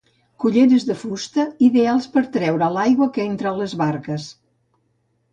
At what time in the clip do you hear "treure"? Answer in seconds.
2.37-2.69